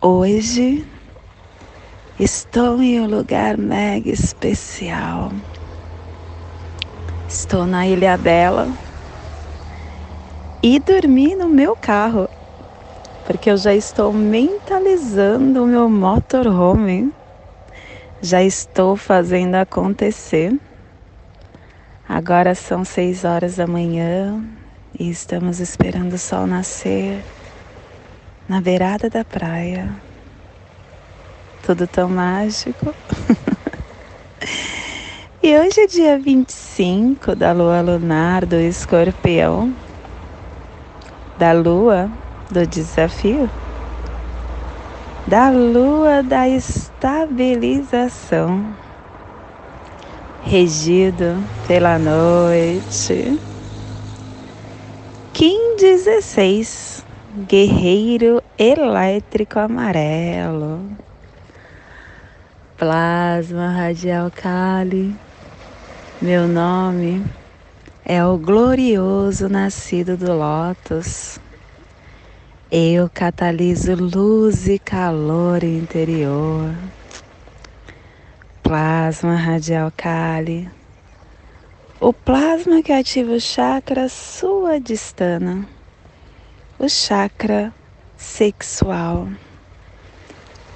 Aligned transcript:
Hoje 0.00 0.86
estou 2.20 2.80
em 2.80 3.00
um 3.00 3.08
lugar 3.08 3.58
mega 3.58 4.08
especial. 4.08 5.32
Estou 7.28 7.66
na 7.66 7.84
Ilha 7.84 8.16
Bela 8.16 8.68
e 10.62 10.78
dormi 10.78 11.34
no 11.34 11.48
meu 11.48 11.74
carro, 11.74 12.28
porque 13.24 13.50
eu 13.50 13.56
já 13.56 13.74
estou 13.74 14.12
mentalizando 14.12 15.64
o 15.64 15.66
meu 15.66 15.90
motorhome. 15.90 17.12
Já 18.22 18.40
estou 18.40 18.94
fazendo 18.94 19.56
acontecer. 19.56 20.56
Agora 22.08 22.54
são 22.54 22.84
seis 22.84 23.24
horas 23.24 23.56
da 23.56 23.66
manhã 23.66 24.40
e 24.96 25.10
estamos 25.10 25.58
esperando 25.58 26.12
o 26.12 26.18
sol 26.18 26.46
nascer 26.46 27.24
na 28.48 28.60
beirada 28.60 29.10
da 29.10 29.24
praia. 29.24 29.90
Tudo 31.64 31.86
tão 31.86 32.08
mágico. 32.08 32.94
e 35.42 35.58
hoje 35.58 35.80
é 35.82 35.86
dia 35.86 36.18
25 36.18 37.36
da 37.36 37.52
lua 37.52 37.82
lunar 37.82 38.46
do 38.46 38.56
escorpião, 38.56 39.74
da 41.36 41.52
lua 41.52 42.10
do 42.50 42.66
desafio, 42.66 43.50
da 45.26 45.50
lua 45.50 46.22
da 46.22 46.48
estabilização, 46.48 48.64
regido 50.42 51.36
pela 51.66 51.98
noite. 51.98 53.38
Kim 55.34 55.76
16 55.76 56.97
Guerreiro 57.46 58.42
Elétrico 58.58 59.60
Amarelo. 59.60 60.84
Plasma 62.76 63.70
Radial 63.70 64.28
Kali. 64.32 65.14
Meu 66.20 66.48
nome 66.48 67.24
é 68.04 68.24
o 68.24 68.36
glorioso 68.36 69.48
nascido 69.48 70.16
do 70.16 70.32
Lótus. 70.32 71.38
Eu 72.72 73.08
cataliso 73.08 73.94
luz 73.94 74.66
e 74.66 74.76
calor 74.76 75.62
interior. 75.62 76.74
Plasma 78.64 79.36
Radial 79.36 79.92
Kali. 79.96 80.68
O 82.00 82.12
plasma 82.12 82.82
que 82.82 82.92
ativa 82.92 83.30
o 83.30 83.40
chakra 83.40 84.08
sua 84.08 84.80
distana 84.80 85.77
o 86.78 86.88
chakra 86.88 87.74
sexual, 88.16 89.26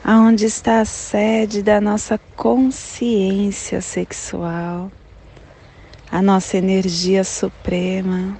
aonde 0.03 0.47
está 0.47 0.81
a 0.81 0.84
sede 0.84 1.62
da 1.62 1.81
nossa 1.81 2.19
consciência 2.34 3.81
sexual, 3.81 4.91
a 6.11 6.20
nossa 6.20 6.57
energia 6.57 7.23
suprema, 7.23 8.36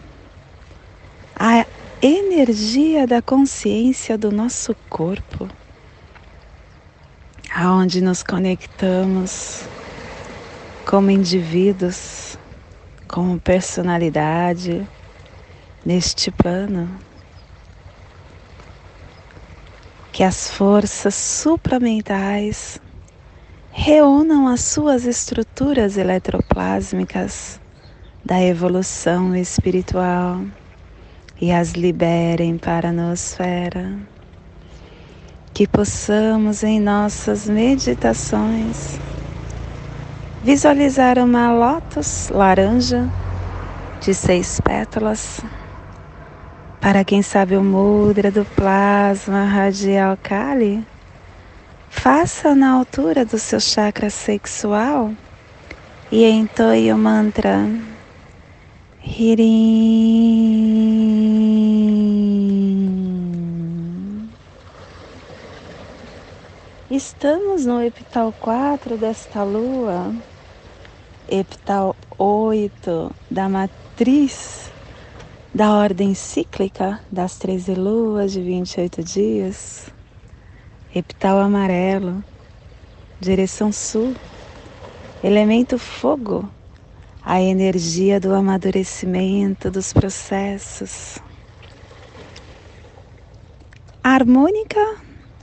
a 1.37 1.65
energia 2.03 3.07
da 3.07 3.23
consciência 3.23 4.19
do 4.19 4.33
nosso 4.33 4.75
corpo, 4.91 5.49
aonde 7.55 8.01
nos 8.01 8.25
conectamos 8.25 9.63
como 10.85 11.13
indivíduos, 11.13 12.37
como 13.07 13.39
personalidade 13.39 14.85
neste 15.87 16.29
plano 16.33 16.89
que 20.13 20.23
as 20.23 20.51
forças 20.51 21.15
supramentais 21.15 22.79
reúnam 23.71 24.47
as 24.47 24.61
suas 24.61 25.07
estruturas 25.07 25.97
eletroplásmicas 25.97 27.59
da 28.23 28.41
evolução 28.41 29.35
espiritual 29.35 30.43
e 31.41 31.51
as 31.51 31.73
liberem 31.73 32.59
para 32.59 32.91
a 32.91 32.93
nosfera. 32.93 33.99
Que 35.55 35.67
possamos 35.67 36.63
em 36.63 36.79
nossas 36.79 37.49
meditações 37.49 39.01
visualizar 40.45 41.19
uma 41.19 41.53
lótus 41.53 42.29
laranja 42.29 43.09
de 44.01 44.13
seis 44.13 44.61
pétalas 44.61 45.41
para 46.83 47.05
quem 47.05 47.23
sabe 47.23 47.57
o 47.57 47.63
mudra 47.63 48.29
do 48.29 48.45
plasma 48.45 49.45
radial 49.45 50.19
Kali, 50.21 50.85
faça 51.89 52.57
na 52.57 52.73
altura 52.73 53.25
do 53.25 53.39
seu 53.39 53.61
chakra 53.61 54.11
sexual 54.11 55.13
e 56.11 56.25
entoie 56.25 56.93
o 56.93 56.99
mantra 56.99 57.71
Hirim. 59.01 60.33
Estamos 66.91 67.65
no 67.65 67.81
epital 67.81 68.35
4 68.41 68.99
desta 68.99 69.45
lua, 69.45 70.13
epital 71.29 71.95
8 72.19 73.15
da 73.31 73.49
matriz 73.49 74.73
da 75.55 75.71
ordem 75.71 76.15
cíclica 76.15 76.99
das 77.11 77.37
13 77.37 77.75
luas 77.75 78.33
de 78.33 78.41
28 78.41 79.05
dias, 79.05 79.93
epital 80.95 81.39
amarelo, 81.41 82.25
direção 83.21 83.71
sul, 83.71 84.15
elemento 85.23 85.79
fogo, 85.79 86.49
a 87.23 87.39
energia 87.39 88.19
do 88.19 88.35
amadurecimento 88.35 89.71
dos 89.71 89.93
processos. 89.93 91.19
Harmônica 94.03 94.97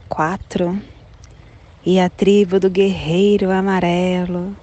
4 0.09 0.81
e 1.86 2.00
a 2.00 2.09
tribo 2.09 2.59
do 2.59 2.70
guerreiro 2.70 3.52
amarelo, 3.52 4.58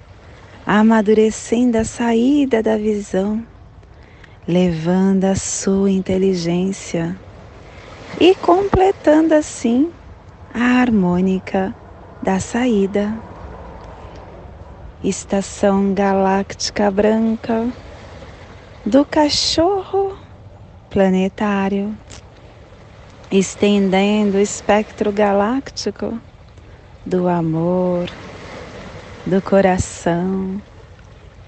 amadurecendo 0.65 1.77
a 1.77 1.85
saída 1.85 2.61
da 2.61 2.75
visão 2.77 3.41
levando 4.47 5.25
a 5.25 5.35
sua 5.35 5.91
inteligência 5.91 7.19
e 8.17 8.33
completando 8.35 9.33
assim 9.33 9.91
a 10.53 10.79
harmônica 10.79 11.75
da 12.23 12.39
saída. 12.39 13.13
Estação 15.03 15.93
galáctica 15.93 16.89
branca 16.89 17.67
do 18.85 19.05
cachorro 19.05 20.17
planetário, 20.89 21.95
estendendo 23.29 24.37
o 24.37 24.41
espectro 24.41 25.11
galáctico 25.11 26.19
do 27.05 27.27
amor, 27.27 28.09
do 29.25 29.41
coração, 29.41 30.61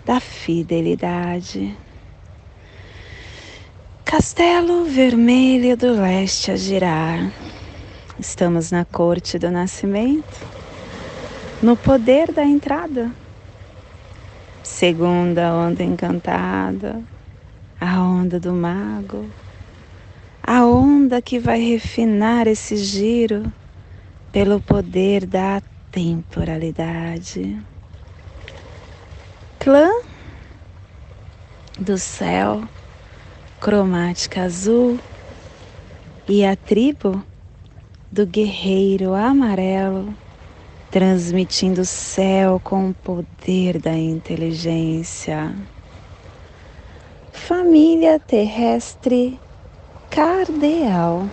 da 0.06 0.20
fidelidade. 0.20 1.89
Castelo 4.10 4.86
Vermelho 4.86 5.78
do 5.78 6.02
Leste 6.02 6.50
a 6.50 6.56
girar. 6.56 7.32
Estamos 8.20 8.72
na 8.72 8.84
corte 8.84 9.38
do 9.38 9.52
nascimento, 9.52 10.48
no 11.62 11.78
poder 11.78 12.32
da 12.32 12.44
entrada. 12.44 13.12
Segunda 14.64 15.54
onda 15.54 15.84
encantada, 15.84 17.04
a 17.80 18.02
onda 18.02 18.40
do 18.40 18.52
mago, 18.52 19.30
a 20.42 20.66
onda 20.66 21.22
que 21.22 21.38
vai 21.38 21.60
refinar 21.60 22.48
esse 22.48 22.78
giro 22.78 23.54
pelo 24.32 24.60
poder 24.60 25.28
da 25.28 25.62
temporalidade. 25.92 27.64
Clã 29.60 29.88
do 31.78 31.96
céu 31.96 32.64
cromática 33.60 34.44
azul 34.44 34.98
e 36.30 36.46
a 36.46 36.56
tribo 36.56 37.22
do 38.10 38.26
guerreiro 38.26 39.14
amarelo, 39.14 40.16
transmitindo 40.90 41.82
o 41.82 41.86
céu 41.86 42.62
com 42.64 42.90
o 42.90 42.94
poder 42.94 43.80
da 43.82 43.94
inteligência. 43.94 45.54
Família 47.34 48.18
terrestre 48.18 49.38
cardeal 50.10 51.30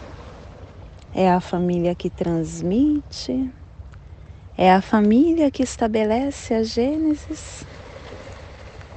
é 1.14 1.30
a 1.30 1.40
família 1.40 1.94
que 1.94 2.10
transmite, 2.10 3.48
é 4.58 4.72
a 4.72 4.82
família 4.82 5.48
que 5.48 5.62
estabelece 5.62 6.54
a 6.54 6.64
Gênesis, 6.64 7.64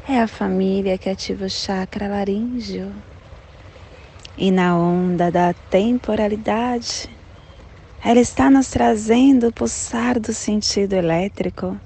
é 0.07 0.19
a 0.19 0.27
família 0.27 0.97
que 0.97 1.09
ativa 1.09 1.45
o 1.45 1.49
chakra 1.49 2.07
laríngeo. 2.07 2.91
E 4.41 4.51
na 4.51 4.77
onda 4.77 5.29
da 5.29 5.53
temporalidade, 5.69 7.09
ela 8.01 8.21
está 8.21 8.49
nos 8.49 8.69
trazendo 8.69 9.49
o 9.49 9.51
pulsar 9.51 10.17
do 10.17 10.33
sentido 10.33 10.93
elétrico, 10.93 11.77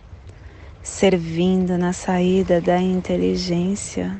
servindo 0.83 1.79
na 1.79 1.93
saída 1.93 2.61
da 2.61 2.79
inteligência, 2.79 4.15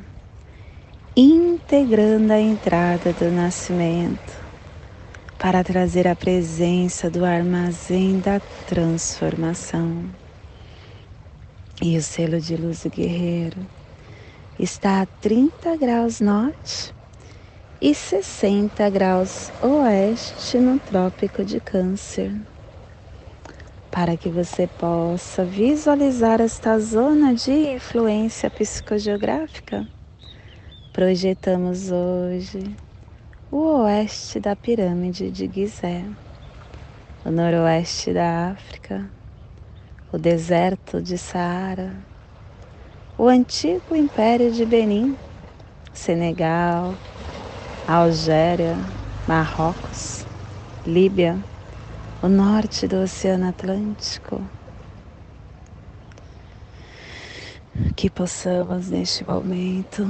integrando 1.16 2.32
a 2.32 2.40
entrada 2.40 3.12
do 3.12 3.30
nascimento 3.30 4.32
para 5.38 5.62
trazer 5.62 6.08
a 6.08 6.16
presença 6.16 7.08
do 7.08 7.24
armazém 7.24 8.18
da 8.18 8.40
transformação. 8.66 10.10
E 11.80 11.96
o 11.96 12.02
selo 12.02 12.40
de 12.40 12.56
luz 12.56 12.84
guerreiro 12.86 13.64
está 14.58 15.02
a 15.02 15.06
30 15.06 15.76
graus 15.76 16.20
norte 16.20 16.93
e 17.84 17.94
60 17.94 18.88
graus 18.88 19.50
oeste 19.62 20.58
no 20.58 20.78
Trópico 20.78 21.44
de 21.44 21.60
Câncer. 21.60 22.32
Para 23.90 24.16
que 24.16 24.30
você 24.30 24.66
possa 24.66 25.44
visualizar 25.44 26.40
esta 26.40 26.78
zona 26.78 27.34
de 27.34 27.52
influência 27.74 28.48
psicogeográfica, 28.48 29.86
projetamos 30.94 31.90
hoje 31.90 32.74
o 33.52 33.82
oeste 33.82 34.40
da 34.40 34.56
pirâmide 34.56 35.30
de 35.30 35.46
Gizé, 35.46 36.06
o 37.22 37.30
noroeste 37.30 38.14
da 38.14 38.52
África, 38.52 39.10
o 40.10 40.16
deserto 40.16 41.02
de 41.02 41.18
Saara, 41.18 41.94
o 43.18 43.28
antigo 43.28 43.94
império 43.94 44.50
de 44.50 44.64
Benin, 44.64 45.18
Senegal, 45.92 46.94
Algéria, 47.86 48.90
Marrocos, 49.26 50.26
Líbia, 50.86 51.44
o 52.22 52.28
norte 52.28 52.88
do 52.88 52.96
Oceano 52.96 53.46
Atlântico. 53.46 54.48
Que 57.94 58.08
possamos 58.08 58.88
neste 58.88 59.22
momento 59.28 60.06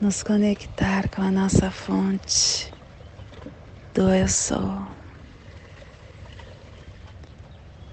nos 0.00 0.24
conectar 0.24 1.08
com 1.08 1.22
a 1.22 1.30
nossa 1.30 1.70
fonte 1.70 2.74
do 3.94 4.12
Eu 4.12 4.26
Sou, 4.26 4.88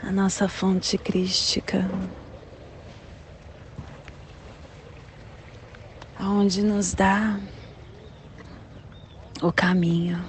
a 0.02 0.12
nossa 0.12 0.50
fonte 0.50 0.98
crística, 0.98 1.88
onde 6.22 6.62
nos 6.62 6.94
dá 6.94 7.40
o 9.42 9.52
caminho 9.52 10.24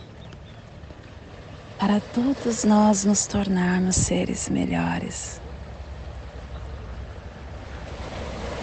para 1.78 2.00
todos 2.00 2.64
nós 2.64 3.04
nos 3.04 3.26
tornarmos 3.26 3.96
seres 3.96 4.48
melhores. 4.48 5.40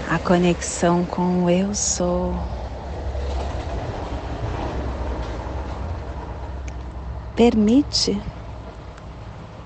A 0.10 0.18
conexão 0.18 1.06
com 1.06 1.44
o 1.44 1.50
Eu 1.50 1.76
Sou 1.76 2.34
permite 7.36 8.20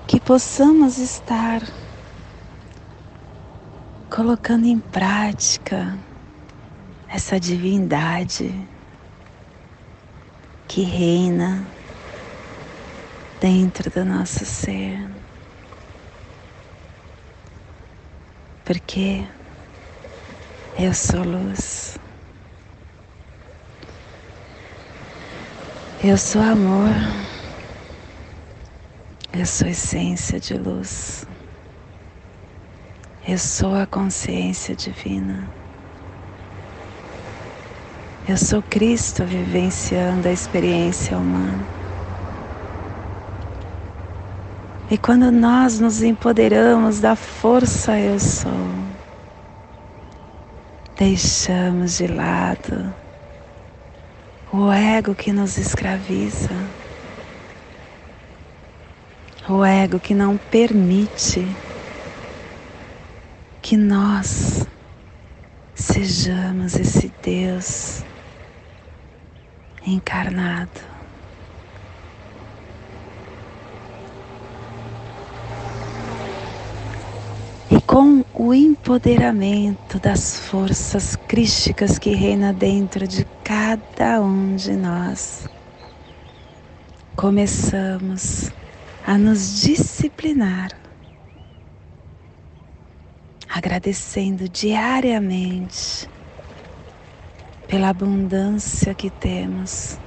que 0.06 0.20
possamos 0.20 0.98
estar 0.98 1.62
colocando 4.10 4.66
em 4.66 4.78
prática 4.78 5.98
essa 7.14 7.38
divindade 7.38 8.50
que 10.66 10.82
reina 10.82 11.72
dentro 13.38 13.88
do 13.88 14.04
nosso 14.04 14.44
ser. 14.44 14.98
Porque 18.64 19.24
eu 20.76 20.92
sou 20.92 21.22
luz. 21.22 21.96
Eu 26.02 26.18
sou 26.18 26.42
amor. 26.42 26.90
Eu 29.32 29.46
sou 29.46 29.68
essência 29.68 30.40
de 30.40 30.54
luz. 30.54 31.24
Eu 33.24 33.38
sou 33.38 33.76
a 33.76 33.86
consciência 33.86 34.74
divina. 34.74 35.63
Eu 38.26 38.38
sou 38.38 38.62
Cristo 38.62 39.24
vivenciando 39.24 40.28
a 40.28 40.32
experiência 40.32 41.18
humana. 41.18 41.60
E 44.90 44.96
quando 44.96 45.30
nós 45.30 45.78
nos 45.78 46.02
empoderamos 46.02 47.00
da 47.00 47.16
força 47.16 47.98
eu 47.98 48.18
sou, 48.18 48.50
deixamos 50.98 51.98
de 51.98 52.06
lado 52.06 52.94
o 54.52 54.70
ego 54.72 55.14
que 55.14 55.32
nos 55.32 55.58
escraviza 55.58 56.50
o 59.48 59.62
ego 59.62 60.00
que 60.00 60.14
não 60.14 60.38
permite 60.38 61.46
que 63.60 63.76
nós 63.76 64.66
sejamos 65.74 66.76
esse 66.76 67.12
Deus 67.22 68.02
encarnado. 69.86 70.80
E 77.70 77.80
com 77.82 78.24
o 78.34 78.54
empoderamento 78.54 79.98
das 79.98 80.38
forças 80.38 81.16
crísticas 81.16 81.98
que 81.98 82.14
reina 82.14 82.52
dentro 82.52 83.06
de 83.06 83.24
cada 83.42 84.20
um 84.22 84.54
de 84.54 84.72
nós, 84.72 85.48
começamos 87.16 88.50
a 89.06 89.18
nos 89.18 89.60
disciplinar, 89.60 90.70
agradecendo 93.48 94.48
diariamente 94.48 96.08
pela 97.74 97.88
abundância 97.88 98.94
que 98.94 99.10
temos. 99.10 99.98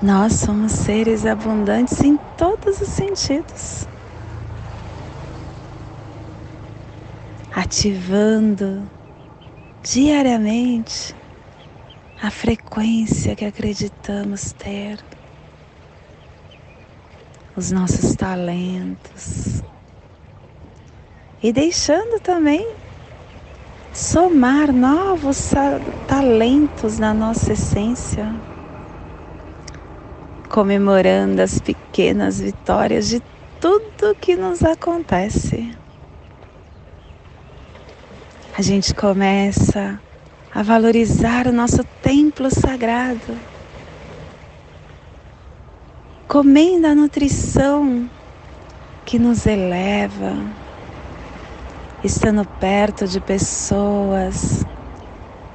Nós 0.00 0.32
somos 0.32 0.72
seres 0.72 1.26
abundantes 1.26 2.00
em 2.00 2.16
todos 2.38 2.80
os 2.80 2.88
sentidos. 2.88 3.86
Ativando 7.54 8.88
diariamente 9.82 11.14
a 12.22 12.30
frequência 12.30 13.36
que 13.36 13.44
acreditamos 13.44 14.52
ter 14.52 14.98
os 17.54 17.70
nossos 17.70 18.16
talentos 18.16 19.62
e 21.42 21.52
deixando 21.52 22.18
também 22.18 22.66
somar 23.94 24.72
novos 24.72 25.52
talentos 26.06 26.98
na 26.98 27.14
nossa 27.14 27.52
essência, 27.52 28.34
comemorando 30.48 31.40
as 31.40 31.60
pequenas 31.60 32.40
vitórias 32.40 33.08
de 33.08 33.22
tudo 33.60 34.14
que 34.20 34.36
nos 34.36 34.62
acontece. 34.62 35.76
A 38.58 38.62
gente 38.62 38.94
começa 38.94 40.00
a 40.52 40.62
valorizar 40.62 41.46
o 41.46 41.52
nosso 41.52 41.82
templo 42.02 42.50
sagrado 42.50 43.36
comendo 46.34 46.88
a 46.88 46.94
nutrição 46.96 48.10
que 49.04 49.20
nos 49.20 49.46
eleva, 49.46 50.34
estando 52.04 52.46
perto 52.60 53.06
de 53.06 53.20
pessoas 53.20 54.64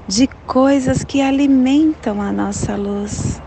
de 0.08 0.28
coisas 0.48 1.04
que 1.04 1.22
alimentam 1.22 2.20
a 2.20 2.32
nossa 2.32 2.76
luz, 2.76 3.40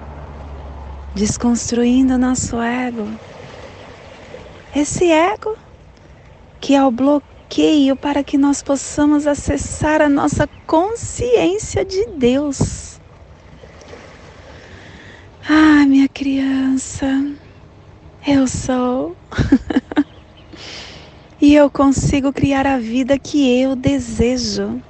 desconstruindo 1.12 2.16
nosso 2.16 2.60
ego. 2.62 3.08
Esse 4.74 5.10
ego 5.10 5.56
que 6.60 6.76
é 6.76 6.84
o 6.84 6.92
bloqueio 6.92 7.96
para 7.96 8.22
que 8.22 8.38
nós 8.38 8.62
possamos 8.62 9.26
acessar 9.26 10.00
a 10.00 10.08
nossa 10.08 10.48
consciência 10.64 11.84
de 11.84 12.06
Deus. 12.16 13.00
Ah, 15.48 15.84
minha 15.86 16.08
criança, 16.08 17.06
eu 18.24 18.46
sou. 18.46 19.16
e 21.42 21.56
eu 21.56 21.68
consigo 21.68 22.32
criar 22.32 22.68
a 22.68 22.78
vida 22.78 23.18
que 23.18 23.60
eu 23.60 23.74
desejo. 23.74 24.80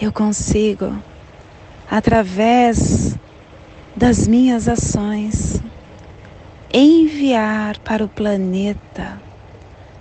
Eu 0.00 0.10
consigo, 0.10 0.86
através 1.86 3.14
das 3.94 4.26
minhas 4.26 4.68
ações, 4.68 5.60
enviar 6.72 7.78
para 7.80 8.06
o 8.06 8.08
planeta 8.08 9.22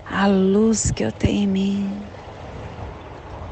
a 0.06 0.28
luz 0.28 0.92
que 0.92 1.04
eu 1.04 1.12
tenho 1.12 1.44
em 1.44 1.48
mim, 1.48 2.10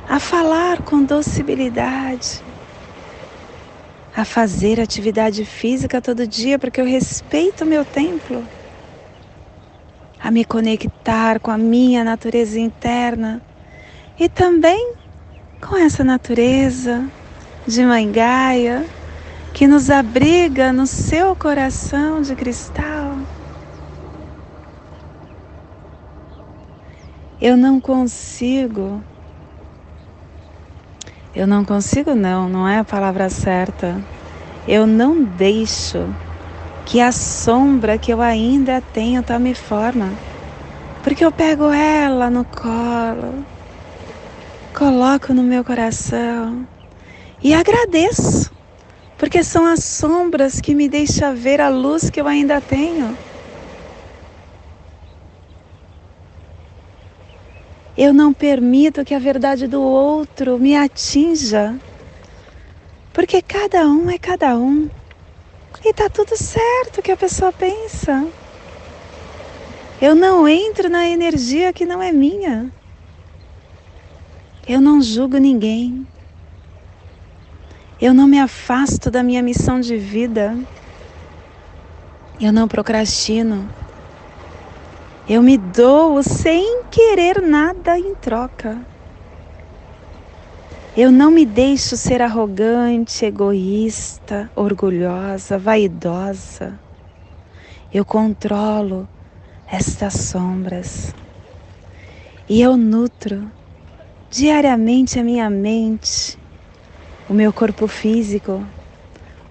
a 0.08 0.18
falar 0.18 0.82
com 0.82 1.04
docilidade, 1.04 2.42
a 4.16 4.24
fazer 4.24 4.80
atividade 4.80 5.44
física 5.44 6.02
todo 6.02 6.26
dia 6.26 6.58
porque 6.58 6.80
eu 6.80 6.86
respeito 6.86 7.66
o 7.66 7.68
meu 7.68 7.86
templo, 7.86 8.50
a 10.24 10.32
me 10.32 10.46
conectar 10.46 11.38
com 11.42 11.52
a 11.52 11.58
minha 11.58 12.02
natureza 12.02 12.58
interna 12.58 13.42
e 14.18 14.30
também 14.30 14.96
com 15.62 15.76
essa 15.76 16.02
natureza 16.02 17.12
de 17.68 17.84
Mãe 17.84 18.10
Gaia 18.10 18.90
que 19.54 19.68
nos 19.68 19.90
abriga 19.90 20.72
no 20.72 20.88
seu 20.88 21.36
coração 21.36 22.22
de 22.22 22.34
cristal. 22.38 23.18
Eu 27.42 27.58
não 27.58 27.82
consigo 27.82 29.04
eu 31.36 31.48
não 31.48 31.66
consigo, 31.66 32.16
não, 32.16 32.48
não 32.48 32.68
é 32.68 32.78
a 32.78 32.86
palavra 32.86 33.28
certa. 33.30 34.00
Eu 34.68 34.86
não 34.86 35.24
deixo 35.24 35.98
que 36.86 37.00
a 37.00 37.12
sombra 37.12 37.98
que 37.98 38.14
eu 38.14 38.22
ainda 38.22 38.82
tenho 38.82 39.24
tome 39.24 39.56
forma. 39.56 40.20
Porque 41.02 41.24
eu 41.24 41.32
pego 41.32 41.72
ela 41.72 42.30
no 42.30 42.46
colo, 42.46 43.46
coloco 44.74 45.34
no 45.34 45.44
meu 45.44 45.64
coração 45.64 46.68
e 47.44 47.54
agradeço, 47.54 48.56
porque 49.18 49.44
são 49.44 49.66
as 49.66 49.84
sombras 49.84 50.62
que 50.62 50.74
me 50.74 50.88
deixam 50.90 51.36
ver 51.36 51.60
a 51.62 51.70
luz 51.70 52.10
que 52.10 52.22
eu 52.22 52.28
ainda 52.28 52.62
tenho. 52.62 53.20
Eu 57.96 58.14
não 58.14 58.34
permito 58.34 59.06
que 59.06 59.14
a 59.14 59.20
verdade 59.20 59.68
do 59.68 59.82
outro 59.82 60.58
me 60.60 60.76
atinja, 60.76 61.80
porque 63.12 63.42
cada 63.42 63.88
um 63.88 64.10
é 64.10 64.18
cada 64.18 64.58
um. 64.58 64.90
E 65.86 65.94
tá 65.94 66.10
tudo 66.10 66.38
certo 66.38 67.00
o 67.00 67.02
que 67.02 67.12
a 67.12 67.18
pessoa 67.18 67.52
pensa. 67.52 68.26
Eu 70.02 70.16
não 70.16 70.48
entro 70.48 70.90
na 70.90 71.08
energia 71.08 71.74
que 71.74 71.86
não 71.86 72.02
é 72.02 72.12
minha. 72.12 72.72
Eu 74.66 74.80
não 74.80 75.02
julgo 75.02 75.38
ninguém. 75.38 76.08
Eu 78.02 78.14
não 78.14 78.28
me 78.28 78.40
afasto 78.40 79.12
da 79.12 79.22
minha 79.22 79.44
missão 79.44 79.80
de 79.80 79.98
vida. 79.98 80.58
Eu 82.40 82.54
não 82.54 82.68
procrastino. 82.68 83.70
Eu 85.28 85.42
me 85.42 85.58
dou 85.58 86.24
sem 86.24 86.84
querer 86.92 87.42
nada 87.42 87.98
em 87.98 88.16
troca. 88.16 88.93
Eu 90.96 91.12
não 91.12 91.32
me 91.32 91.46
deixo 91.46 91.98
ser 91.98 92.22
arrogante, 92.22 93.26
egoísta, 93.26 94.50
orgulhosa, 94.56 95.58
vaidosa. 95.58 96.80
Eu 97.92 98.06
controlo 98.06 99.08
estas 99.68 100.14
sombras. 100.14 101.16
E 102.48 102.62
eu 102.62 102.78
nutro 102.78 103.52
diariamente 104.30 105.20
a 105.20 105.24
minha 105.24 105.50
mente, 105.50 106.38
o 107.28 107.34
meu 107.34 107.52
corpo 107.52 107.88
físico, 107.88 108.64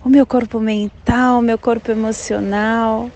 o 0.04 0.08
meu 0.08 0.26
corpo 0.26 0.60
mental, 0.60 1.38
o 1.38 1.42
meu 1.42 1.58
corpo 1.58 1.90
emocional 1.90 3.10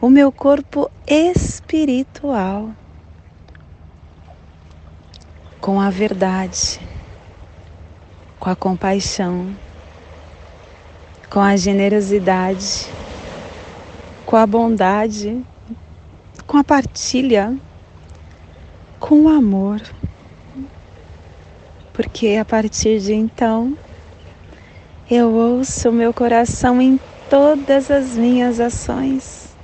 o 0.00 0.10
meu 0.10 0.30
corpo 0.30 0.90
espiritual 1.06 2.70
com 5.58 5.80
a 5.80 5.88
verdade, 5.88 6.78
com 8.38 8.50
a 8.50 8.56
compaixão, 8.56 9.54
com 11.30 11.40
a 11.40 11.56
generosidade, 11.56 12.86
com 14.24 14.36
a 14.36 14.46
bondade, 14.46 15.42
com 16.46 16.58
a 16.58 16.64
partilha, 16.64 17.56
com 19.00 19.22
o 19.22 19.28
amor. 19.28 19.80
Porque 21.92 22.36
a 22.40 22.44
partir 22.44 23.00
de 23.00 23.14
então 23.14 23.76
eu 25.10 25.32
ouço 25.32 25.92
meu 25.92 26.12
coração 26.12 26.82
em 26.82 26.98
todas 27.30 27.90
as 27.90 28.16
minhas 28.16 28.60
ações. 28.60 29.56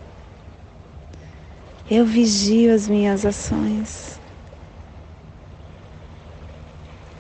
Eu 1.91 2.07
vigio 2.07 2.75
as 2.75 2.89
minhas 2.89 3.27
ações. 3.27 4.12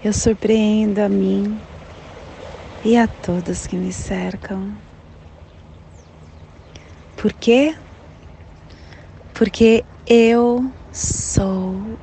Eu 0.04 0.12
surpreendo 0.12 0.99
a 0.99 1.09
mim 1.09 1.61
e 2.85 2.97
a 2.97 3.06
todos 3.06 3.68
que 3.68 3.76
me 3.76 3.92
cercam. 3.92 4.73
Por 7.16 7.32
quê? 7.35 7.76
Porque 9.32 9.85
eu 10.04 10.68
sou. 10.92 11.97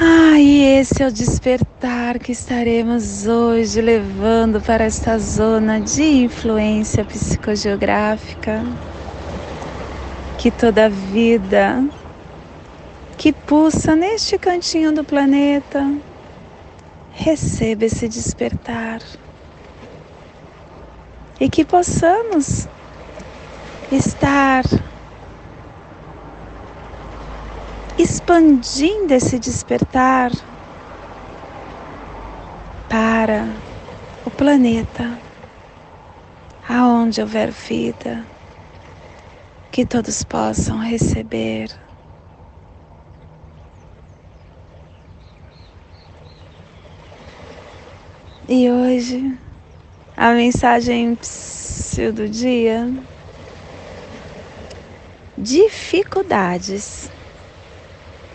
Ah, 0.00 0.40
e 0.40 0.62
esse 0.78 1.02
é 1.02 1.06
o 1.06 1.12
despertar 1.12 2.18
que 2.18 2.32
estaremos 2.32 3.26
hoje 3.26 3.82
levando 3.82 4.58
para 4.58 4.84
esta 4.84 5.18
zona 5.18 5.82
de 5.82 6.02
influência 6.02 7.04
psicogeográfica. 7.04 8.62
Que 10.38 10.50
toda 10.50 10.88
vida 10.88 11.84
que 13.16 13.32
pulsa 13.32 13.94
neste 13.94 14.38
cantinho 14.38 14.92
do 14.92 15.04
planeta 15.04 15.80
receba 17.10 17.84
esse 17.84 18.08
despertar 18.08 19.00
e 21.40 21.48
que 21.48 21.64
possamos 21.64 22.68
estar 23.90 24.64
expandindo 27.98 29.14
esse 29.14 29.38
despertar 29.38 30.30
para 32.88 33.46
o 34.24 34.30
planeta, 34.30 35.18
aonde 36.68 37.20
houver 37.20 37.50
vida, 37.50 38.26
que 39.70 39.84
todos 39.84 40.22
possam 40.22 40.78
receber. 40.78 41.83
E 48.46 48.70
hoje, 48.70 49.38
a 50.14 50.34
mensagem 50.34 51.16
do 52.12 52.28
dia: 52.28 52.92
dificuldades. 55.38 57.10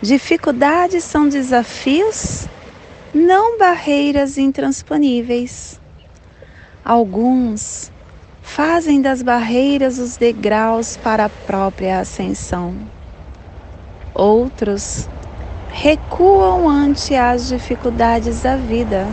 Dificuldades 0.02 1.04
são 1.04 1.28
desafios, 1.28 2.48
não 3.14 3.56
barreiras 3.56 4.36
intransponíveis. 4.36 5.80
Alguns 6.84 7.92
fazem 8.42 9.00
das 9.00 9.22
barreiras 9.22 10.00
os 10.00 10.16
degraus 10.16 10.96
para 10.96 11.26
a 11.26 11.30
própria 11.30 12.00
ascensão. 12.00 12.74
Outros 14.12 15.08
recuam 15.68 16.68
ante 16.68 17.14
as 17.14 17.46
dificuldades 17.46 18.42
da 18.42 18.56
vida. 18.56 19.06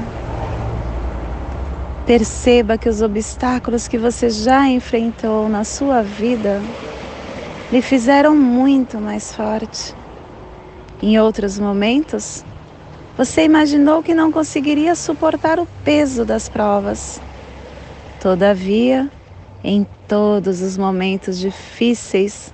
Perceba 2.07 2.77
que 2.77 2.87
os 2.87 3.01
obstáculos 3.01 3.89
que 3.89 3.97
você 3.97 4.29
já 4.29 4.65
enfrentou 4.69 5.49
na 5.49 5.65
sua 5.65 6.01
vida 6.01 6.61
lhe 7.69 7.81
fizeram 7.81 8.33
muito 8.33 8.97
mais 8.97 9.33
forte 9.35 9.93
Em 11.03 11.19
outros 11.19 11.59
momentos, 11.59 12.45
você 13.17 13.43
imaginou 13.43 14.01
que 14.01 14.13
não 14.13 14.31
conseguiria 14.31 14.95
suportar 14.95 15.59
o 15.59 15.67
peso 15.83 16.23
das 16.23 16.47
provas. 16.47 17.19
Todavia, 18.21 19.11
em 19.61 19.85
todos 20.07 20.61
os 20.61 20.77
momentos 20.77 21.37
difíceis, 21.37 22.53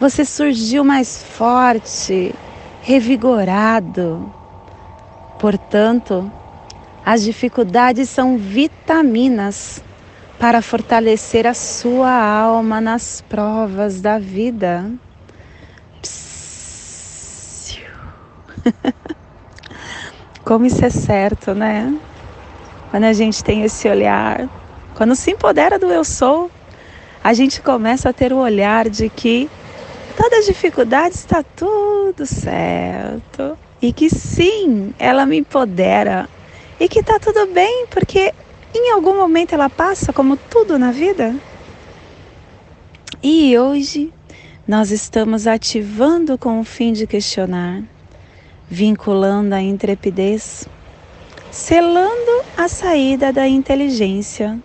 você 0.00 0.24
surgiu 0.24 0.82
mais 0.82 1.22
forte, 1.22 2.34
revigorado. 2.80 4.32
Portanto, 5.38 6.32
as 7.04 7.22
dificuldades 7.22 8.08
são 8.08 8.36
vitaminas 8.36 9.82
para 10.38 10.62
fortalecer 10.62 11.46
a 11.46 11.54
sua 11.54 12.12
alma 12.12 12.80
nas 12.80 13.20
provas 13.28 14.00
da 14.00 14.18
vida. 14.18 14.90
Como 20.44 20.66
isso 20.66 20.84
é 20.84 20.90
certo, 20.90 21.54
né? 21.54 21.98
Quando 22.90 23.04
a 23.04 23.12
gente 23.12 23.42
tem 23.44 23.64
esse 23.64 23.88
olhar, 23.88 24.48
quando 24.94 25.14
se 25.14 25.30
empodera 25.32 25.78
do 25.78 25.86
eu 25.86 26.04
sou, 26.04 26.50
a 27.22 27.34
gente 27.34 27.60
começa 27.60 28.10
a 28.10 28.12
ter 28.12 28.32
o 28.32 28.38
olhar 28.38 28.88
de 28.88 29.08
que 29.08 29.50
todas 30.16 30.40
as 30.40 30.46
dificuldades 30.46 31.18
está 31.18 31.42
tudo 31.42 32.24
certo 32.24 33.58
e 33.82 33.92
que 33.92 34.08
sim, 34.08 34.94
ela 34.98 35.26
me 35.26 35.38
empodera 35.38 36.28
e 36.78 36.88
que 36.88 37.00
está 37.00 37.18
tudo 37.18 37.46
bem 37.52 37.86
porque 37.90 38.32
em 38.74 38.92
algum 38.92 39.16
momento 39.16 39.54
ela 39.54 39.68
passa 39.68 40.12
como 40.12 40.36
tudo 40.36 40.78
na 40.78 40.90
vida. 40.90 41.34
E 43.22 43.58
hoje 43.58 44.12
nós 44.66 44.90
estamos 44.90 45.46
ativando 45.46 46.36
com 46.38 46.60
o 46.60 46.64
fim 46.64 46.92
de 46.92 47.06
questionar 47.06 47.82
vinculando 48.70 49.54
a 49.54 49.62
intrepidez, 49.62 50.68
selando 51.50 52.44
a 52.56 52.68
saída 52.68 53.32
da 53.32 53.48
inteligência 53.48 54.58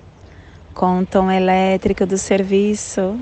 com 0.74 1.00
o 1.00 1.06
tom 1.06 1.32
elétrico 1.32 2.06
do 2.06 2.18
serviço, 2.18 3.18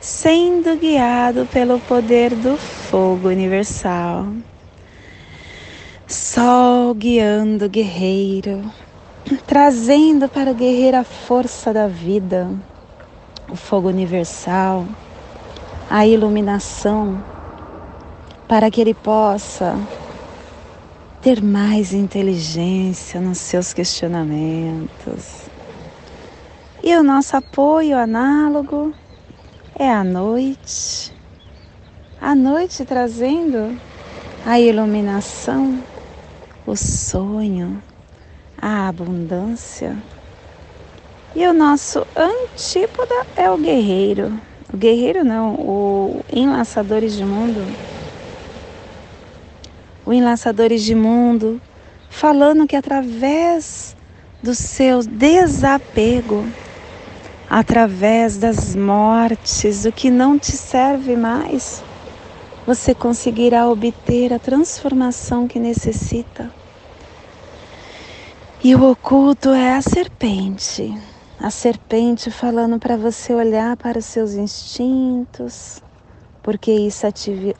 sendo 0.00 0.76
guiado 0.76 1.46
pelo 1.46 1.80
poder 1.80 2.34
do 2.34 2.56
fogo 2.58 3.28
universal. 3.28 4.26
Sol 6.08 6.94
guiando 6.94 7.64
o 7.64 7.68
guerreiro, 7.68 8.70
trazendo 9.44 10.28
para 10.28 10.52
o 10.52 10.54
guerreiro 10.54 10.98
a 10.98 11.02
força 11.02 11.72
da 11.72 11.88
vida, 11.88 12.48
o 13.50 13.56
fogo 13.56 13.88
universal, 13.88 14.86
a 15.90 16.06
iluminação 16.06 17.20
para 18.46 18.70
que 18.70 18.80
ele 18.80 18.94
possa 18.94 19.76
ter 21.20 21.42
mais 21.42 21.92
inteligência 21.92 23.20
nos 23.20 23.38
seus 23.38 23.74
questionamentos. 23.74 25.50
E 26.84 26.94
o 26.94 27.02
nosso 27.02 27.36
apoio 27.36 27.98
análogo 27.98 28.94
é 29.76 29.90
a 29.90 30.04
noite. 30.04 31.12
A 32.20 32.32
noite 32.32 32.84
trazendo 32.84 33.76
a 34.46 34.60
iluminação, 34.60 35.82
o 36.66 36.76
sonho, 36.76 37.82
a 38.60 38.88
abundância. 38.88 39.96
E 41.34 41.46
o 41.46 41.52
nosso 41.52 42.06
antípoda 42.16 43.14
é 43.36 43.50
o 43.50 43.56
guerreiro. 43.56 44.32
O 44.72 44.76
guerreiro 44.76 45.24
não, 45.24 45.54
o 45.54 46.24
enlaçadores 46.32 47.14
de 47.14 47.24
mundo 47.24 47.62
o 50.06 50.12
Enlaçadores 50.12 50.84
de 50.84 50.94
Mundo, 50.94 51.60
falando 52.08 52.64
que 52.64 52.76
através 52.76 53.96
do 54.40 54.54
seu 54.54 55.02
desapego, 55.02 56.46
através 57.50 58.38
das 58.38 58.76
mortes, 58.76 59.82
do 59.82 59.90
que 59.90 60.08
não 60.08 60.38
te 60.38 60.52
serve 60.52 61.16
mais, 61.16 61.82
você 62.64 62.94
conseguirá 62.94 63.68
obter 63.68 64.32
a 64.32 64.38
transformação 64.38 65.48
que 65.48 65.58
necessita. 65.58 66.55
E 68.66 68.74
o 68.74 68.90
oculto 68.90 69.50
é 69.50 69.74
a 69.74 69.80
serpente. 69.80 70.92
A 71.38 71.52
serpente 71.52 72.32
falando 72.32 72.80
para 72.80 72.96
você 72.96 73.32
olhar 73.32 73.76
para 73.76 74.00
os 74.00 74.06
seus 74.06 74.32
instintos, 74.32 75.80
porque 76.42 76.72
isso 76.72 77.06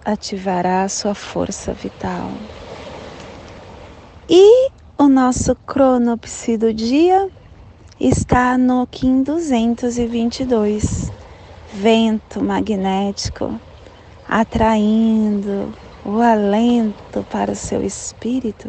ativará 0.05 0.83
a 0.83 0.89
sua 0.89 1.15
força 1.15 1.73
vital. 1.73 2.29
E 4.29 4.69
o 4.99 5.07
nosso 5.07 5.55
cronopsi 5.55 6.57
do 6.57 6.75
dia 6.75 7.31
está 8.01 8.59
no 8.59 8.85
Kim 8.89 9.23
222, 9.23 11.13
vento 11.73 12.43
magnético, 12.43 13.61
atraindo 14.29 15.73
o 16.05 16.21
alento 16.21 17.25
para 17.31 17.53
o 17.53 17.55
seu 17.55 17.85
espírito. 17.85 18.69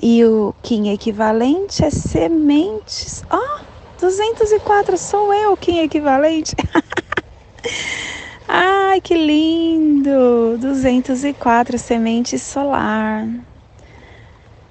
E 0.00 0.24
o 0.24 0.54
Kim 0.62 0.90
equivalente 0.92 1.84
é 1.84 1.90
sementes. 1.90 3.24
Ó, 3.28 3.36
oh, 3.36 3.60
204 4.00 4.96
sou 4.96 5.34
eu, 5.34 5.56
Kim 5.56 5.80
equivalente. 5.80 6.54
Ai, 8.46 9.00
que 9.00 9.14
lindo! 9.14 10.56
204 10.60 11.76
semente 11.78 12.38
solar. 12.38 13.28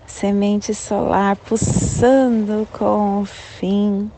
Semente 0.05 0.73
solar 0.73 1.35
pulsando 1.35 2.65
com 2.71 3.21
o 3.21 3.25
fim 3.25 4.09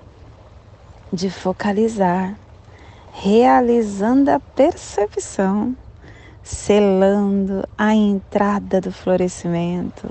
de 1.11 1.31
focalizar, 1.31 2.37
realizando 3.11 4.29
a 4.29 4.39
percepção, 4.39 5.75
selando 6.43 7.67
a 7.75 7.95
entrada 7.95 8.79
do 8.79 8.91
florescimento 8.91 10.07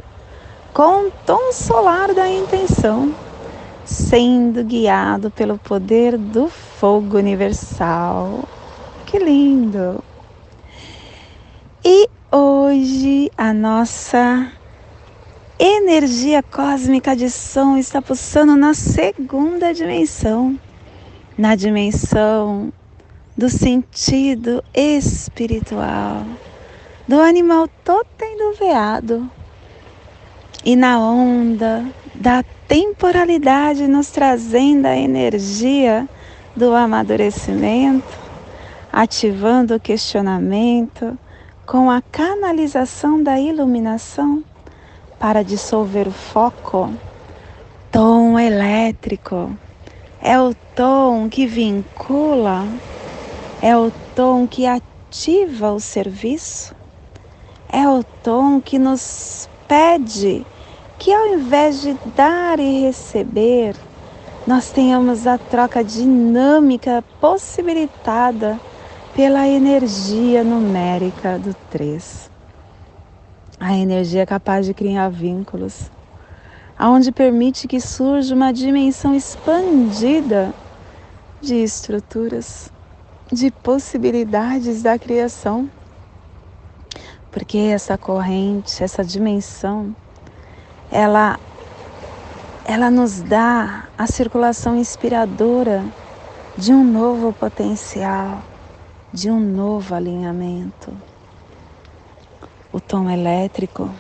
com 0.73 1.09
o 1.09 1.13
tom 1.27 1.53
solar 1.53 2.15
da 2.15 2.29
intenção, 2.29 3.15
sendo 3.85 4.63
guiado 4.65 5.31
pelo 5.31 5.59
poder 5.59 6.17
do 6.17 6.49
fogo 6.49 7.17
universal 7.19 8.45
que 9.07 9.19
lindo! 9.19 10.05
E 11.83 12.09
hoje 12.31 13.31
a 13.39 13.55
nossa 13.55 14.53
energia 15.59 16.43
cósmica 16.43 17.17
de 17.17 17.31
som 17.31 17.79
está 17.79 18.03
pulsando 18.03 18.55
na 18.55 18.75
segunda 18.75 19.73
dimensão, 19.73 20.59
na 21.39 21.55
dimensão 21.55 22.71
do 23.35 23.49
sentido 23.49 24.63
espiritual, 24.75 26.23
do 27.09 27.19
animal 27.21 27.67
totem 27.83 28.37
do 28.37 28.59
veado 28.59 29.38
e 30.65 30.77
na 30.77 30.99
onda 30.99 31.85
da 32.15 32.45
temporalidade 32.67 33.87
nos 33.87 34.11
trazendo 34.11 34.87
a 34.87 34.97
energia 34.97 36.09
do 36.57 36.75
amadurecimento 36.75 38.29
ativando 38.93 39.77
o 39.77 39.81
questionamento 39.81 41.19
com 41.67 41.91
a 41.91 42.01
canalização 42.01 43.23
da 43.23 43.39
iluminação 43.39 44.43
para 45.19 45.45
dissolver 45.45 46.09
o 46.09 46.13
foco. 46.13 46.93
Tom 47.93 48.39
elétrico 48.39 49.57
é 50.21 50.39
o 50.41 50.55
tom 50.75 51.29
que 51.29 51.47
vincula, 51.47 52.67
é 53.63 53.77
o 53.77 53.93
tom 54.15 54.47
que 54.47 54.67
ativa 54.67 55.73
o 55.73 55.81
serviço, 55.81 56.75
é 57.71 57.89
o 57.89 58.03
tom 58.23 58.61
que 58.61 58.79
nos 58.79 59.49
pede 59.69 60.45
que 60.99 61.13
ao 61.13 61.35
invés 61.35 61.81
de 61.83 61.95
dar 62.17 62.59
e 62.59 62.81
receber, 62.81 63.77
nós 64.47 64.73
tenhamos 64.73 65.27
a 65.27 65.37
troca 65.37 65.85
dinâmica 65.85 67.05
possibilitada 67.21 68.59
pela 69.15 69.47
energia 69.47 70.43
numérica 70.43 71.39
do 71.39 71.55
3. 71.71 72.31
A 73.61 73.77
energia 73.77 74.25
capaz 74.25 74.65
de 74.65 74.73
criar 74.73 75.11
vínculos, 75.11 75.91
aonde 76.79 77.13
permite 77.13 77.69
que 77.69 77.81
surja 77.81 78.35
uma 78.35 78.53
dimensão 78.53 79.15
expandida 79.15 80.55
de 81.41 81.57
estruturas, 81.57 82.73
de 83.31 83.51
possibilidades 83.51 84.83
da 84.83 84.99
criação. 84.99 85.69
Porque 87.31 87.59
essa 87.59 87.99
corrente, 87.99 88.83
essa 88.83 89.05
dimensão, 89.05 89.95
ela 90.91 91.39
ela 92.65 92.91
nos 92.91 93.23
dá 93.23 93.89
a 93.97 94.07
circulação 94.07 94.77
inspiradora 94.77 95.85
de 96.57 96.73
um 96.73 96.85
novo 96.85 97.33
potencial 97.33 98.43
de 99.13 99.31
um 99.31 99.41
novo 99.41 99.95
alinhamento. 99.95 100.95
O 102.71 102.79
tom 102.79 103.09
elétrico 103.09 103.91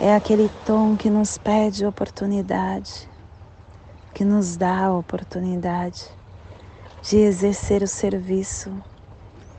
é 0.00 0.14
aquele 0.14 0.48
tom 0.64 0.96
que 0.96 1.10
nos 1.10 1.36
pede 1.36 1.84
oportunidade, 1.84 3.06
que 4.14 4.24
nos 4.24 4.56
dá 4.56 4.86
a 4.86 4.96
oportunidade 4.96 6.08
de 7.02 7.18
exercer 7.18 7.82
o 7.82 7.86
serviço, 7.86 8.72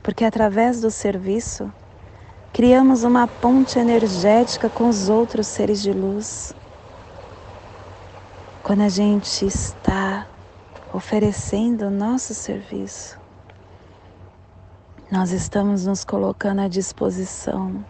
porque 0.02 0.24
através 0.24 0.80
do 0.80 0.90
serviço 0.90 1.72
criamos 2.56 3.04
uma 3.04 3.28
ponte 3.28 3.78
energética 3.78 4.70
com 4.70 4.88
os 4.88 5.10
outros 5.10 5.46
seres 5.46 5.82
de 5.82 5.92
luz. 5.92 6.54
Quando 8.62 8.80
a 8.80 8.88
gente 8.88 9.44
está 9.44 10.26
oferecendo 10.90 11.88
o 11.88 11.90
nosso 11.90 12.32
serviço, 12.32 13.20
nós 15.12 15.32
estamos 15.32 15.84
nos 15.84 16.02
colocando 16.02 16.62
à 16.62 16.68
disposição 16.68 17.84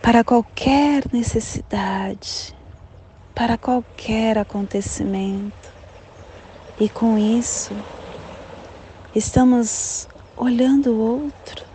para 0.00 0.24
qualquer 0.24 1.04
necessidade, 1.12 2.56
para 3.34 3.58
qualquer 3.58 4.38
acontecimento. 4.38 5.70
E 6.80 6.88
com 6.88 7.18
isso, 7.18 7.76
estamos 9.14 10.08
olhando 10.38 10.92
o 10.92 11.26
outro 11.26 11.71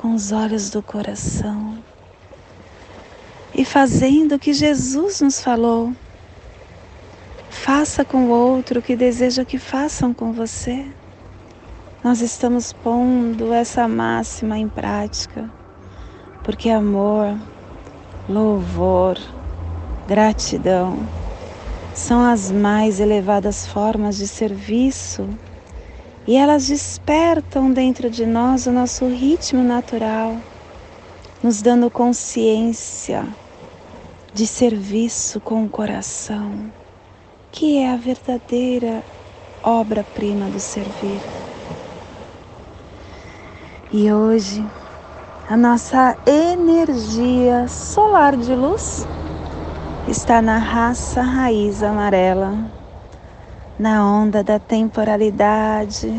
com 0.00 0.14
os 0.14 0.32
olhos 0.32 0.70
do 0.70 0.82
coração 0.82 1.76
e 3.54 3.66
fazendo 3.66 4.36
o 4.36 4.38
que 4.38 4.54
Jesus 4.54 5.20
nos 5.20 5.42
falou. 5.42 5.92
Faça 7.50 8.02
com 8.02 8.24
o 8.24 8.30
outro 8.30 8.80
o 8.80 8.82
que 8.82 8.96
deseja 8.96 9.44
que 9.44 9.58
façam 9.58 10.14
com 10.14 10.32
você. 10.32 10.86
Nós 12.02 12.22
estamos 12.22 12.72
pondo 12.72 13.52
essa 13.52 13.86
máxima 13.86 14.56
em 14.56 14.68
prática 14.68 15.50
porque 16.42 16.70
amor, 16.70 17.36
louvor, 18.26 19.18
gratidão 20.08 20.98
são 21.94 22.24
as 22.24 22.50
mais 22.50 23.00
elevadas 23.00 23.66
formas 23.66 24.16
de 24.16 24.26
serviço 24.26 25.28
e 26.26 26.36
elas 26.36 26.68
despertam 26.68 27.72
dentro 27.72 28.10
de 28.10 28.26
nós 28.26 28.66
o 28.66 28.72
nosso 28.72 29.06
ritmo 29.08 29.62
natural, 29.62 30.36
nos 31.42 31.62
dando 31.62 31.90
consciência 31.90 33.26
de 34.32 34.46
serviço 34.46 35.40
com 35.40 35.64
o 35.64 35.68
coração, 35.68 36.72
que 37.50 37.78
é 37.78 37.90
a 37.90 37.96
verdadeira 37.96 39.04
obra-prima 39.62 40.48
do 40.48 40.60
servir. 40.60 41.20
E 43.92 44.12
hoje 44.12 44.64
a 45.48 45.56
nossa 45.56 46.16
energia 46.24 47.66
solar 47.66 48.36
de 48.36 48.54
luz 48.54 49.04
está 50.06 50.40
na 50.40 50.58
raça 50.58 51.22
raiz 51.22 51.82
amarela, 51.82 52.79
na 53.80 54.04
onda 54.04 54.44
da 54.44 54.58
temporalidade, 54.58 56.12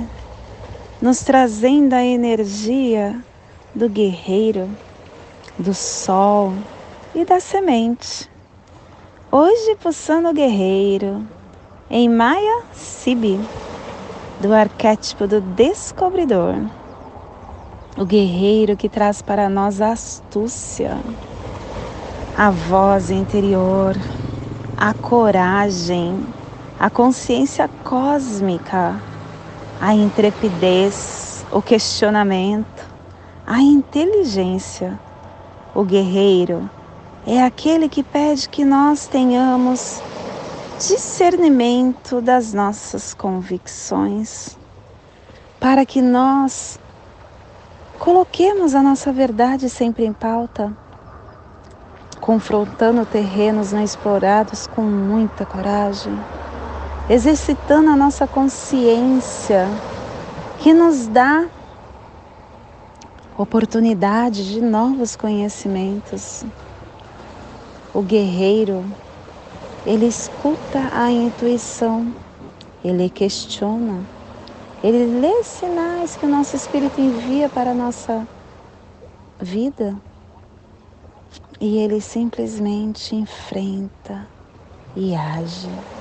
nos 1.00 1.19
trazendo 1.19 1.93
a 1.93 2.04
energia 2.04 3.24
do 3.76 3.88
guerreiro, 3.88 4.67
do 5.60 5.71
sol 5.71 6.54
e 7.13 7.24
da 7.24 7.39
semente. 7.39 8.28
Hoje 9.32 9.76
pulsando 9.76 10.30
o 10.30 10.34
guerreiro, 10.34 11.24
em 11.88 12.10
Maya 12.10 12.63
Sibi, 12.74 13.39
do 14.41 14.52
arquétipo 14.52 15.28
do 15.28 15.39
descobridor 15.39 16.56
o 17.95 18.06
guerreiro 18.06 18.76
que 18.76 18.89
traz 18.89 19.21
para 19.21 19.47
nós 19.47 19.82
a 19.82 19.91
astúcia, 19.91 20.97
a 22.36 22.50
voz 22.50 23.12
interior, 23.12 23.95
a 24.78 24.93
coragem, 24.95 26.26
a 26.82 26.89
consciência 26.89 27.70
cósmica, 27.84 29.00
a 29.80 29.94
intrepidez, 29.94 31.46
o 31.52 31.62
questionamento, 31.62 32.89
a 33.46 33.62
inteligência. 33.62 35.00
O 35.76 35.84
guerreiro 35.84 36.67
é 37.28 37.44
aquele 37.44 37.88
que 37.88 38.02
pede 38.02 38.50
que 38.50 38.65
nós 38.65 39.06
tenhamos 39.06 40.02
discernimento 40.80 42.20
das 42.20 42.52
nossas 42.52 43.13
convicções, 43.13 44.58
para 45.60 45.86
que 45.86 46.02
nós 46.02 46.80
Coloquemos 48.00 48.74
a 48.74 48.82
nossa 48.82 49.13
verdade 49.13 49.70
sempre 49.70 50.04
em 50.04 50.12
pauta, 50.12 50.76
confrontando 52.20 53.06
terrenos 53.06 53.72
não 53.72 53.84
explorados 53.84 54.65
com 54.65 54.82
muita 54.82 55.46
coragem, 55.46 56.26
exercitando 57.10 57.90
a 57.90 57.96
nossa 57.96 58.28
consciência, 58.28 59.68
que 60.60 60.74
nos 60.74 61.08
dá 61.08 61.48
oportunidade 63.38 64.54
de 64.54 64.62
novos 64.62 65.16
conhecimentos. 65.16 66.44
O 67.94 68.02
guerreiro, 68.02 68.86
ele 69.86 70.08
escuta 70.08 70.90
a 70.92 71.12
intuição, 71.12 72.14
ele 72.84 73.10
questiona 73.10 74.06
ele 74.84 75.20
lê 75.20 75.44
sinais 75.44 76.16
que 76.16 76.26
o 76.26 76.30
nosso 76.30 76.56
espírito 76.56 77.00
envia 77.00 77.48
para 77.48 77.70
a 77.70 77.74
nossa 77.76 78.28
vida 79.40 79.96
e 81.60 81.78
ele 81.78 82.02
simplesmente 82.02 83.16
enfrenta 83.16 84.28
e 84.96 85.16
age. 85.16 86.01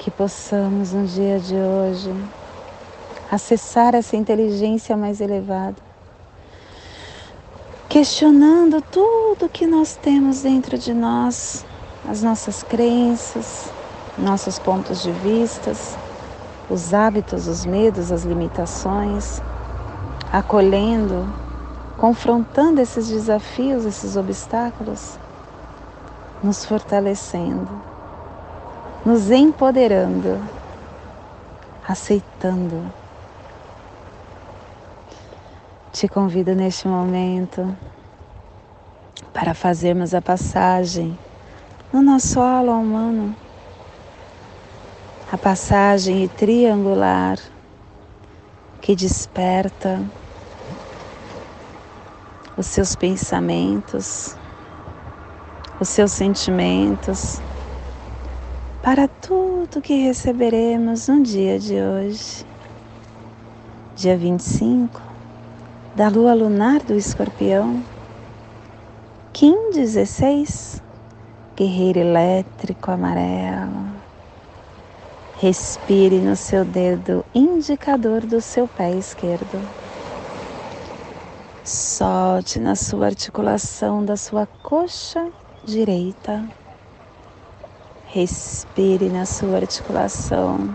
Que 0.00 0.10
possamos 0.10 0.94
no 0.94 1.06
dia 1.06 1.38
de 1.38 1.54
hoje 1.54 2.10
acessar 3.30 3.94
essa 3.94 4.16
inteligência 4.16 4.96
mais 4.96 5.20
elevada, 5.20 5.76
questionando 7.86 8.80
tudo 8.80 9.46
que 9.46 9.66
nós 9.66 9.96
temos 9.96 10.40
dentro 10.40 10.78
de 10.78 10.94
nós, 10.94 11.66
as 12.08 12.22
nossas 12.22 12.62
crenças, 12.62 13.70
nossos 14.16 14.58
pontos 14.58 15.02
de 15.02 15.12
vistas, 15.12 15.98
os 16.70 16.94
hábitos, 16.94 17.46
os 17.46 17.66
medos, 17.66 18.10
as 18.10 18.24
limitações, 18.24 19.42
acolhendo, 20.32 21.30
confrontando 21.98 22.80
esses 22.80 23.06
desafios, 23.06 23.84
esses 23.84 24.16
obstáculos, 24.16 25.18
nos 26.42 26.64
fortalecendo, 26.64 27.89
nos 29.04 29.30
empoderando, 29.30 30.40
aceitando. 31.88 32.92
Te 35.92 36.08
convido 36.08 36.54
neste 36.54 36.86
momento 36.86 37.76
para 39.32 39.54
fazermos 39.54 40.14
a 40.14 40.20
passagem 40.20 41.18
no 41.92 42.02
nosso 42.02 42.40
halo 42.40 42.72
humano 42.72 43.34
a 45.32 45.38
passagem 45.38 46.26
triangular 46.28 47.38
que 48.80 48.96
desperta 48.96 50.02
os 52.56 52.66
seus 52.66 52.96
pensamentos, 52.96 54.36
os 55.78 55.88
seus 55.88 56.10
sentimentos 56.10 57.40
para 58.82 59.06
tudo 59.06 59.80
que 59.82 59.94
receberemos 60.06 61.08
no 61.08 61.22
dia 61.22 61.58
de 61.58 61.80
hoje, 61.80 62.46
dia 63.94 64.16
25 64.16 65.00
da 65.94 66.08
lua 66.08 66.32
lunar 66.32 66.80
do 66.82 66.94
escorpião, 66.94 67.82
Kim 69.32 69.70
16, 69.72 70.82
guerreiro 71.56 71.98
elétrico 71.98 72.90
amarelo 72.90 74.00
Respire 75.40 76.18
no 76.18 76.36
seu 76.36 76.66
dedo 76.66 77.24
indicador 77.34 78.26
do 78.26 78.42
seu 78.42 78.68
pé 78.68 78.92
esquerdo. 78.92 79.58
Solte 81.64 82.58
na 82.58 82.76
sua 82.76 83.06
articulação 83.06 84.04
da 84.04 84.18
sua 84.18 84.46
coxa 84.62 85.30
direita. 85.64 86.59
Respire 88.12 89.08
na 89.08 89.24
sua 89.24 89.58
articulação. 89.58 90.74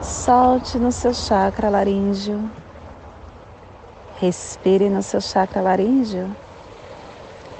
Solte 0.00 0.78
no 0.78 0.92
seu 0.92 1.12
chakra 1.12 1.68
laríngeo. 1.68 2.48
Respire 4.20 4.88
no 4.88 5.02
seu 5.02 5.20
chakra 5.20 5.60
laríngeo 5.60 6.30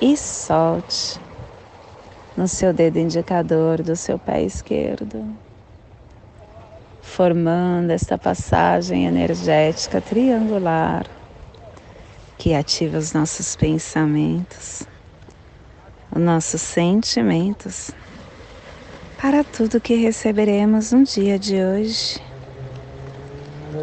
e 0.00 0.16
solte 0.16 1.20
no 2.37 2.46
seu 2.46 2.72
dedo 2.72 3.00
indicador 3.00 3.82
do 3.82 3.96
seu 3.96 4.16
pé 4.16 4.42
esquerdo, 4.42 5.24
formando 7.02 7.90
esta 7.90 8.16
passagem 8.16 9.06
energética 9.06 10.00
triangular 10.00 11.04
que 12.38 12.54
ativa 12.54 12.96
os 12.96 13.12
nossos 13.12 13.56
pensamentos, 13.56 14.88
os 16.18 16.24
nossos 16.24 16.61
sentimentos, 16.61 17.92
para 19.20 19.44
tudo 19.44 19.81
que 19.81 19.94
receberemos 19.94 20.92
no 20.92 21.04
dia 21.04 21.38
de 21.38 21.54
hoje. 21.62 22.20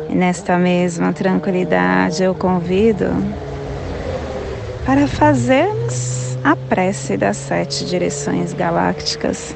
E 0.10 0.16
nesta 0.16 0.58
mesma 0.58 1.14
tranquilidade 1.14 2.24
eu 2.24 2.36
convido 2.36 3.06
para 4.86 5.08
fazermos 5.08 6.38
a 6.44 6.56
prece 6.56 7.18
das 7.18 7.38
sete 7.38 7.86
direções 7.86 8.54
galácticas, 8.54 9.56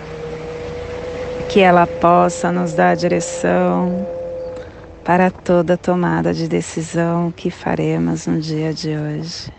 que 1.50 1.60
ela 1.60 1.86
possa 1.86 2.52
nos 2.52 2.74
dar 2.74 2.96
direção 2.96 4.08
para 5.04 5.30
toda 5.30 5.76
tomada 5.76 6.34
de 6.34 6.48
decisão 6.48 7.32
que 7.32 7.52
faremos 7.52 8.26
no 8.26 8.40
dia 8.40 8.74
de 8.74 8.96
hoje. 8.96 9.59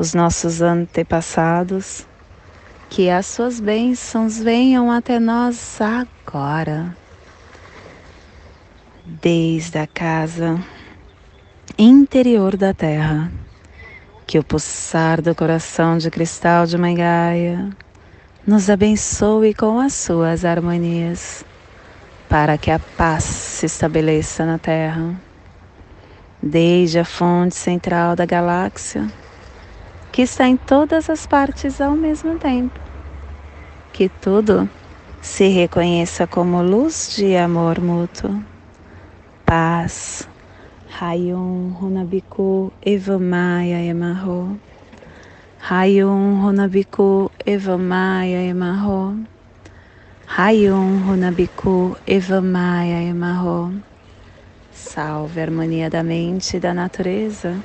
os 0.00 0.14
nossos 0.14 0.62
antepassados, 0.62 2.06
que 2.88 3.10
as 3.10 3.26
suas 3.26 3.60
bênçãos 3.60 4.38
venham 4.38 4.90
até 4.90 5.20
nós 5.20 5.78
agora. 5.78 6.96
Desde 9.04 9.76
a 9.76 9.86
casa 9.86 10.58
interior 11.76 12.56
da 12.56 12.72
Terra 12.72 13.30
que 14.26 14.38
o 14.38 14.44
pulsar 14.44 15.20
do 15.20 15.34
coração 15.34 15.98
de 15.98 16.10
cristal 16.10 16.64
de 16.64 16.78
Mãe 16.78 16.94
Gaia 16.94 17.68
nos 18.46 18.70
abençoe 18.70 19.52
com 19.52 19.78
as 19.78 19.92
suas 19.92 20.46
harmonias, 20.46 21.44
para 22.26 22.56
que 22.56 22.70
a 22.70 22.78
paz 22.78 23.24
se 23.24 23.66
estabeleça 23.66 24.46
na 24.46 24.56
Terra, 24.56 25.14
desde 26.42 26.98
a 26.98 27.04
fonte 27.04 27.54
central 27.54 28.16
da 28.16 28.24
galáxia, 28.24 29.06
que 30.12 30.22
está 30.22 30.48
em 30.48 30.56
todas 30.56 31.08
as 31.08 31.26
partes 31.26 31.80
ao 31.80 31.94
mesmo 31.96 32.38
tempo, 32.38 32.78
que 33.92 34.08
tudo 34.08 34.68
se 35.20 35.48
reconheça 35.48 36.26
como 36.26 36.62
luz 36.62 37.14
de 37.16 37.36
amor 37.36 37.80
mútuo, 37.80 38.42
paz, 39.44 40.28
Rayon 40.98 41.72
Runabiku 41.80 42.72
Evamaya 42.82 43.80
Emarro. 43.80 44.58
Rayon 45.60 46.42
Runabiku 46.42 47.30
Evamaya 47.46 48.42
Emarro. 48.42 49.16
Rayon 50.26 51.00
Runabiku 51.06 51.96
Evamaya 52.06 53.02
Emarro. 53.02 53.72
Salve 54.72 55.40
a 55.40 55.44
harmonia 55.44 55.88
da 55.88 56.02
mente 56.02 56.56
e 56.56 56.60
da 56.60 56.74
natureza. 56.74 57.64